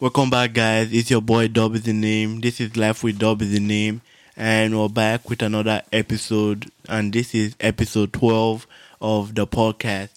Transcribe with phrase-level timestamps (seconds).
[0.00, 0.92] Welcome back, guys.
[0.92, 2.40] It's your boy Dub is the name.
[2.40, 4.00] This is Life with Dub is the name,
[4.36, 6.70] and we're back with another episode.
[6.88, 8.64] And this is episode 12
[9.00, 10.10] of the podcast.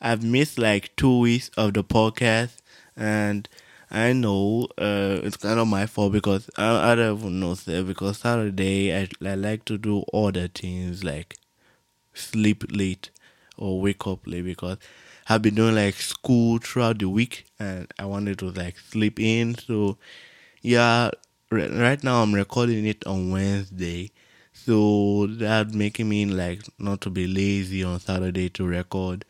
[0.00, 2.58] I've missed like two weeks of the podcast,
[2.96, 3.48] and
[3.90, 7.82] I know uh, it's kind of my fault because I, I don't even know, sir,
[7.82, 11.34] because Saturday I, I like to do other things like
[12.14, 13.10] sleep late
[13.56, 14.78] or wake up late because
[15.30, 19.56] I've been doing like school throughout the week and I wanted to like sleep in.
[19.56, 19.98] So
[20.62, 21.10] yeah,
[21.50, 24.10] right now I'm recording it on Wednesday.
[24.54, 29.26] So that making me like not to be lazy on Saturday to record.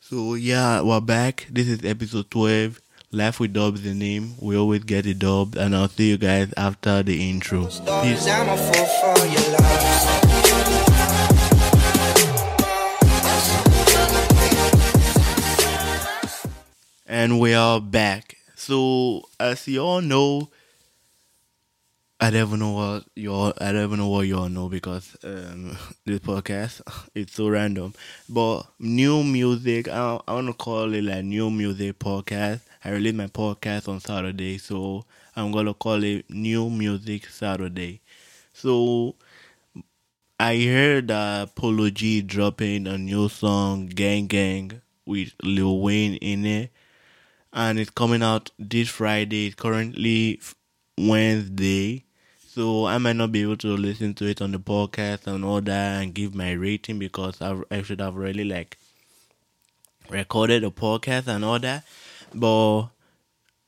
[0.00, 1.46] So yeah, we're back.
[1.48, 2.80] This is episode 12.
[3.12, 4.34] Life with Dubs the name.
[4.40, 7.66] We always get it dubbed and I'll see you guys after the intro.
[7.66, 8.26] Peace.
[17.26, 18.36] And we are back.
[18.54, 20.48] So as you all know,
[22.20, 24.68] I don't even know what you all I don't even know what you all know
[24.68, 26.82] because um, this podcast
[27.16, 27.94] it's so random.
[28.28, 32.60] But new music, I, I want to call it like new music podcast.
[32.84, 38.02] I release my podcast on Saturday, so I'm gonna call it New Music Saturday.
[38.52, 39.16] So
[40.38, 46.46] I heard that Polo G dropping a new song, Gang Gang, with Lil Wayne in
[46.46, 46.70] it
[47.56, 49.46] and it's coming out this Friday.
[49.46, 50.40] It's currently
[50.98, 52.04] Wednesday,
[52.46, 55.62] so I might not be able to listen to it on the podcast and all
[55.62, 58.76] that and give my rating because I I should have really like
[60.10, 61.84] recorded a podcast and all that.
[62.34, 62.88] But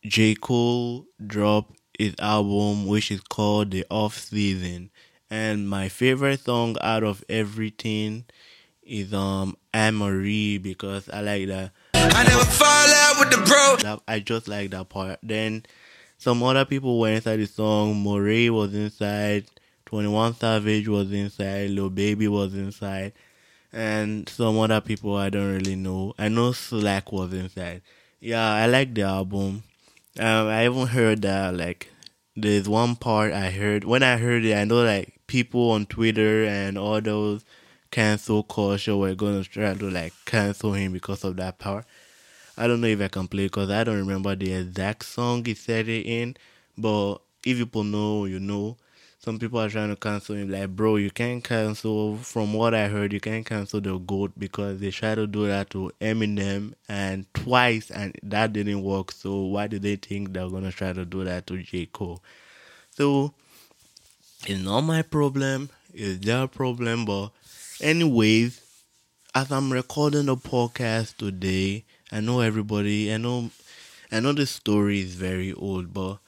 [0.04, 4.90] J Cole dropped his album, which is called The Off Season,
[5.30, 8.26] and my favorite song out of everything
[8.82, 11.72] is um Amari because I like that.
[12.14, 13.98] I never fall out with the bro.
[14.06, 15.18] I just like that part.
[15.22, 15.64] Then
[16.18, 18.02] some other people were inside the song.
[18.02, 19.46] Morray was inside.
[19.86, 21.70] 21 Savage was inside.
[21.70, 23.12] Lil Baby was inside.
[23.72, 26.14] And some other people I don't really know.
[26.18, 27.82] I know 6LACK was inside.
[28.20, 29.62] Yeah, I like the album.
[30.18, 31.88] Um, I even heard that like
[32.34, 34.56] there's one part I heard when I heard it.
[34.56, 37.44] I know like people on Twitter and all those
[37.90, 41.84] cancel culture were gonna try to like cancel him because of that power
[42.60, 45.54] I don't know if I can play because I don't remember the exact song he
[45.54, 46.36] said it in.
[46.76, 48.76] But if people know, you know.
[49.20, 50.50] Some people are trying to cancel him.
[50.50, 52.16] Like, bro, you can't cancel.
[52.16, 55.70] From what I heard, you can't cancel the goat because they tried to do that
[55.70, 59.12] to Eminem and twice, and that didn't work.
[59.12, 62.22] So why do they think they're gonna try to do that to J Cole?
[62.90, 63.34] So
[64.46, 65.70] it's not my problem.
[65.94, 67.04] It's their problem.
[67.04, 67.30] But
[67.80, 68.60] anyways,
[69.34, 73.12] as I'm recording the podcast today, I know everybody.
[73.12, 73.50] I know.
[74.10, 76.18] I know the story is very old, but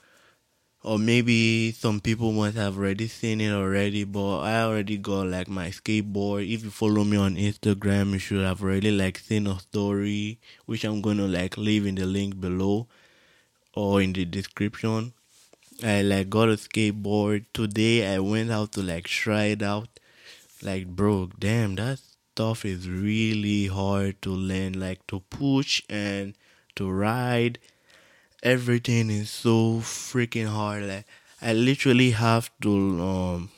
[0.83, 4.05] or maybe some people might have already seen it already.
[4.05, 6.53] But I already got like my skateboard.
[6.53, 10.84] If you follow me on Instagram, you should have already like seen a story, which
[10.84, 12.87] I'm gonna like leave in the link below
[13.75, 15.15] or in the description.
[15.83, 18.15] I like got a skateboard today.
[18.15, 19.89] I went out to like try it out.
[20.62, 26.34] Like, bro, damn, that stuff is really hard to learn, like to push and
[26.76, 27.59] to ride.
[28.43, 30.84] Everything is so freaking hard.
[30.84, 31.06] Like
[31.43, 33.50] I literally have to um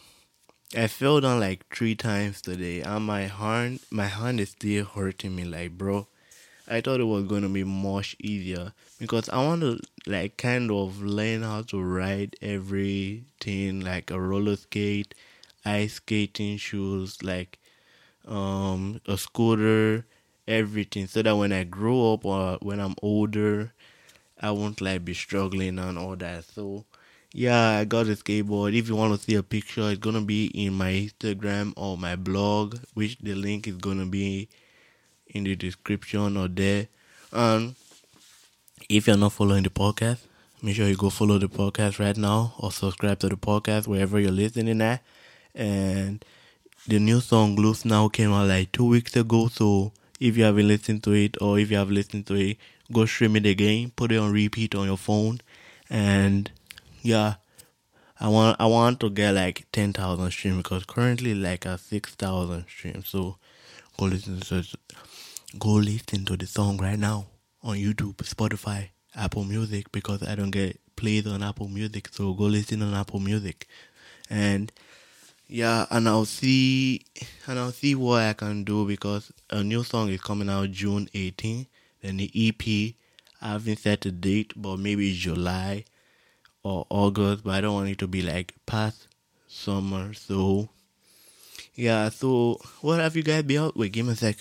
[0.76, 5.36] I fell down like three times today and my hand my hand is still hurting
[5.36, 6.06] me like bro.
[6.68, 11.02] I thought it was gonna be much easier because I want to like kind of
[11.02, 15.14] learn how to ride everything like a roller skate,
[15.64, 17.58] ice skating shoes, like
[18.26, 20.06] um, a scooter,
[20.46, 23.72] everything, so that when I grow up or when I'm older,
[24.40, 26.44] I won't like be struggling and all that.
[26.44, 26.84] So
[27.32, 28.76] yeah, I got a skateboard.
[28.76, 32.16] If you want to see a picture, it's gonna be in my Instagram or my
[32.16, 34.48] blog, which the link is gonna be
[35.28, 36.88] in the description or there.
[37.32, 37.74] And
[38.88, 40.18] if you're not following the podcast,
[40.60, 44.20] make sure you go follow the podcast right now or subscribe to the podcast wherever
[44.20, 45.02] you're listening at.
[45.54, 46.24] And
[46.86, 49.48] the new song Loose Now came out like two weeks ago.
[49.48, 52.58] So if you haven't listened to it or if you have listened to it,
[52.92, 55.40] go stream it again, put it on repeat on your phone,
[55.90, 56.50] and
[57.00, 57.34] yeah,
[58.20, 62.14] I want I want to get like ten thousand streams because currently like a six
[62.14, 63.08] thousand streams.
[63.08, 63.36] So
[63.98, 64.64] go listen to
[65.58, 67.26] go listen to the song right now
[67.62, 72.08] on YouTube, Spotify, Apple Music because I don't get played on Apple Music.
[72.12, 73.66] So go listen on Apple Music,
[74.30, 74.70] and
[75.48, 77.04] yeah and i'll see
[77.46, 81.08] and i'll see what i can do because a new song is coming out june
[81.14, 81.66] 18
[82.00, 82.94] then the ep
[83.42, 85.84] I haven't set a date, but maybe July
[86.62, 89.08] or August, but I don't want it to be like past
[89.48, 90.14] summer.
[90.14, 90.68] So
[91.74, 93.76] yeah, so what have you guys been out?
[93.76, 94.36] Wait, give me a sec.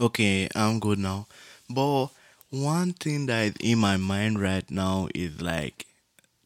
[0.00, 1.26] Okay, I'm good now.
[1.68, 2.10] But
[2.50, 5.86] one thing that is in my mind right now is like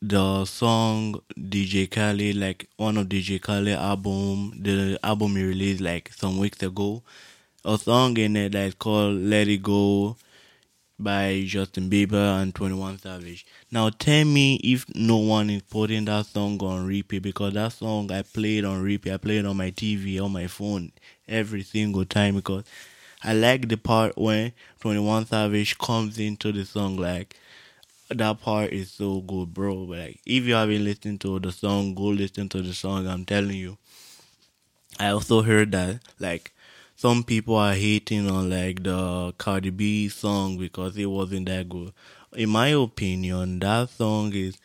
[0.02, 6.10] the song DJ Khaled, like one of DJ Khaled album, the album he released like
[6.12, 7.02] some weeks ago.
[7.64, 10.16] A song in it that's called Let It Go
[10.98, 13.44] by Justin Bieber and 21 Savage.
[13.70, 18.10] Now tell me if no one is putting that song on repeat because that song
[18.10, 19.12] I played on repeat.
[19.12, 20.92] I played on my TV, on my phone
[21.28, 22.64] every single time because
[23.22, 27.36] I like the part when 21 Savage comes into the song like
[28.10, 29.74] that part is so good, bro.
[29.74, 33.06] Like, if you haven't listened to the song, go listen to the song.
[33.06, 33.78] I'm telling you.
[34.98, 36.52] I also heard that like
[36.96, 41.92] some people are hating on like the Cardi B song because it wasn't that good.
[42.36, 44.58] In my opinion, that song is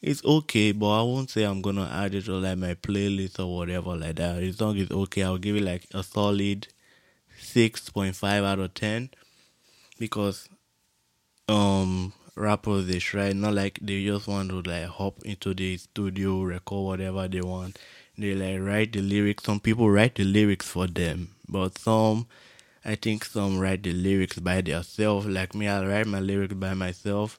[0.00, 3.56] it's okay, but I won't say I'm gonna add it to like my playlist or
[3.56, 4.40] whatever like that.
[4.40, 5.22] The song is okay.
[5.24, 6.68] I'll give it like a solid
[7.38, 9.10] six point five out of ten
[9.98, 10.48] because
[11.48, 16.42] um rappers they try not like they just want to like hop into the studio
[16.42, 17.78] record whatever they want.
[18.16, 19.44] They like write the lyrics.
[19.44, 22.26] Some people write the lyrics for them but some
[22.84, 25.26] i think some write the lyrics by themselves.
[25.26, 27.38] Like me i write my lyrics by myself.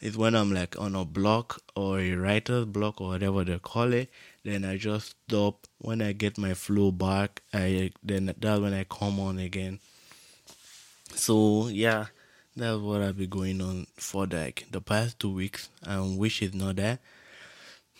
[0.00, 3.92] It's when i'm like on a block or a writer's block or whatever they call
[3.92, 4.10] it
[4.42, 5.66] then i just stop.
[5.78, 9.78] When i get my flow back i then that's when i come on again.
[11.14, 12.06] So yeah
[12.56, 15.68] that's what I've been going on for like the past two weeks.
[15.82, 17.00] and wish is not that.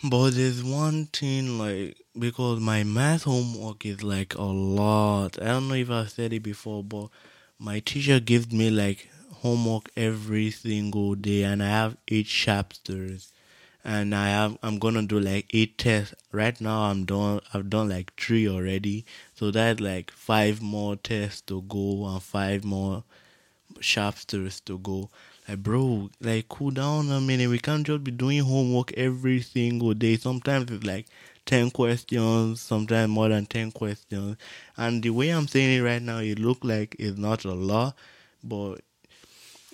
[0.03, 5.41] But there's one thing like because my math homework is like a lot.
[5.41, 7.09] I don't know if I said it before, but
[7.59, 13.33] my teacher gives me like homework every single day and I have eight chapters
[13.85, 16.15] and I have I'm gonna do like eight tests.
[16.33, 19.05] Right now I'm done I've done like three already.
[19.35, 23.05] So that's like five more tests to go and five more
[23.81, 25.11] chapters to go.
[25.49, 27.51] Like, bro, like, cool down a minute.
[27.51, 30.17] We can't just be doing homework every single day.
[30.17, 31.07] Sometimes it's like
[31.47, 34.37] 10 questions, sometimes more than 10 questions.
[34.77, 37.95] And the way I'm saying it right now, it look like it's not a lot,
[38.43, 38.81] but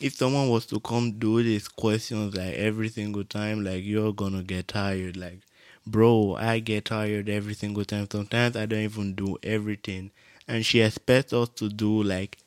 [0.00, 4.42] if someone was to come do these questions like every single time, like, you're gonna
[4.42, 5.16] get tired.
[5.16, 5.40] Like,
[5.86, 8.08] bro, I get tired every single time.
[8.10, 10.10] Sometimes I don't even do everything.
[10.48, 12.38] And she expects us to do like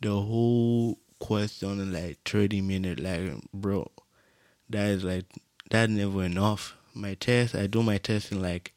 [0.00, 3.20] the whole question in like 30 minutes like
[3.52, 3.90] bro
[4.70, 5.26] that is like
[5.70, 6.74] that's never enough.
[6.94, 8.72] My test i do my test in like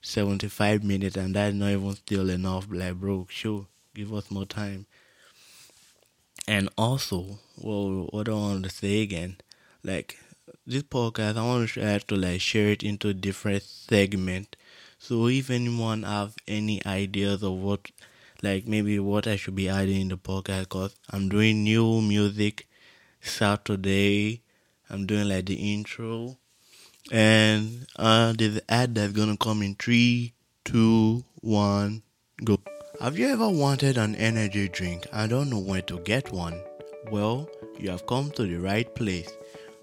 [0.00, 2.66] 75 minutes and that's not even still enough.
[2.70, 4.86] Like bro sure give us more time.
[6.48, 9.36] And also well what i want to say again
[9.84, 10.18] like
[10.66, 14.56] this podcast i want to try to like share it into different segment.
[14.98, 17.90] So if anyone have any ideas of what
[18.42, 22.66] like maybe what I should be adding in the podcast because I'm doing new music
[23.20, 24.42] Saturday.
[24.90, 26.38] I'm doing like the intro.
[27.10, 30.34] And uh, there's an ad that's gonna come in three,
[30.64, 32.02] two, one,
[32.44, 32.58] go.
[33.00, 35.06] Have you ever wanted an energy drink?
[35.12, 36.60] I don't know where to get one.
[37.10, 37.48] Well,
[37.78, 39.30] you have come to the right place.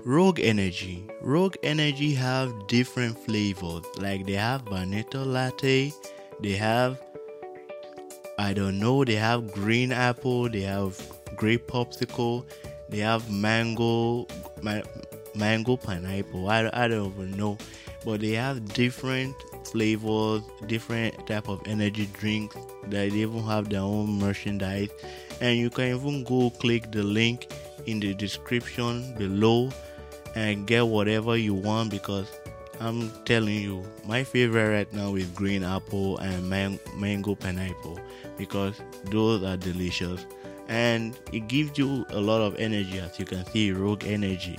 [0.06, 1.06] Rogue Energy.
[1.22, 3.84] Rogue Energy have different flavors.
[3.98, 5.92] Like they have vanilla latte,
[6.40, 7.02] they have
[8.40, 9.04] I don't know.
[9.04, 10.98] They have green apple, they have
[11.36, 12.46] grape popsicle,
[12.88, 14.28] they have mango,
[14.62, 14.88] ma-
[15.36, 16.50] mango pineapple.
[16.50, 17.58] I, I don't even know,
[18.06, 22.56] but they have different flavors, different type of energy drinks.
[22.88, 24.90] They even have their own merchandise,
[25.42, 27.52] and you can even go click the link
[27.88, 29.70] in the description below
[30.36, 32.39] and get whatever you want because
[32.80, 38.00] I'm telling you, my favorite right now is green apple and man- mango pineapple
[38.38, 40.26] because those are delicious.
[40.68, 44.58] And it gives you a lot of energy as you can see rogue energy.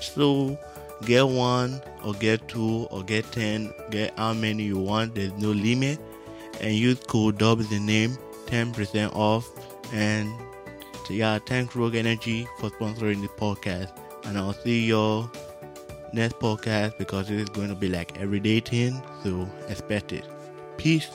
[0.00, 0.58] So
[1.04, 5.14] get one or get two or get 10 get how many you want.
[5.14, 5.98] There's no limit.
[6.60, 9.50] And use code dubs the name 10% off.
[9.92, 10.32] And
[11.10, 13.90] yeah thanks rogue energy for sponsoring the podcast.
[14.24, 15.30] And i'll see y'all
[16.12, 20.24] next podcast because it is going to be like everyday thing so expect it
[20.76, 21.08] peace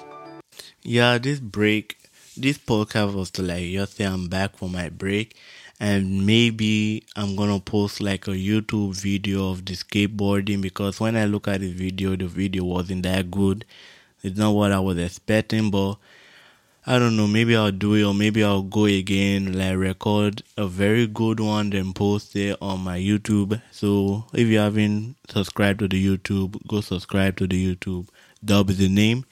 [0.83, 1.97] yeah, this break,
[2.37, 5.35] this podcast was to like just say I'm back for my break,
[5.79, 11.25] and maybe I'm gonna post like a YouTube video of the skateboarding because when I
[11.25, 13.65] look at the video, the video wasn't that good.
[14.23, 15.95] It's not what I was expecting, but
[16.87, 20.67] I don't know, maybe I'll do it or maybe I'll go again, like record a
[20.67, 23.59] very good one, then post it on my YouTube.
[23.71, 28.09] So if you haven't subscribed to the YouTube, go subscribe to the YouTube.
[28.43, 29.25] Dub is the name.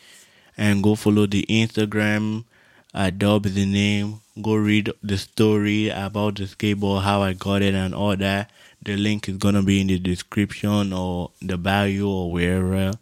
[0.57, 2.45] And go follow the Instagram
[2.91, 4.21] at Dub is the name.
[4.41, 8.49] Go read the story about the skateboard, how I got it and all that.
[8.81, 12.93] The link is gonna be in the description or the bio or wherever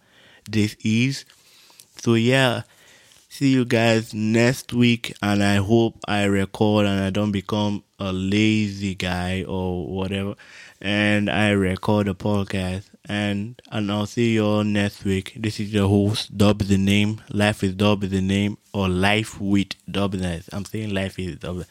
[0.45, 1.23] this is.
[1.95, 2.63] So yeah
[3.41, 8.13] see you guys next week and i hope i record and i don't become a
[8.13, 10.35] lazy guy or whatever
[10.79, 15.33] and i record a podcast and and i'll see you all next week.
[15.35, 17.19] This is your host dub the name.
[17.31, 21.65] Life is dub the name or life with dubness i'm saying life is dub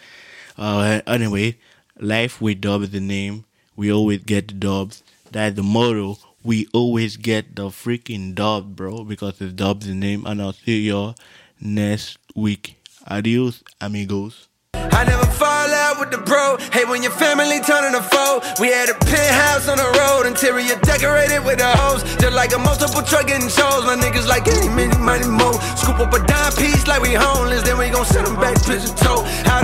[0.58, 1.56] uh anyway
[2.00, 3.44] life with dub the name
[3.76, 5.04] we always get the dubs.
[5.30, 10.26] That's the motto we always get the freaking dub bro because it's dub's the name
[10.26, 11.14] and i'll see y'all
[11.60, 12.76] next week.
[13.06, 14.48] Adios, amigos.
[14.74, 16.58] I never fall out with the bro.
[16.72, 18.44] Hey, when your family turning a foe.
[18.60, 22.04] We had a penthouse on the road, interior decorated with a hose.
[22.20, 23.82] Just like a multiple truck getting shows.
[23.88, 25.56] My niggas like any, many, money, more.
[25.80, 28.76] Scoop up a dime piece like we homeless, then we gon' send them back to
[29.00, 29.24] toe.
[29.48, 29.58] How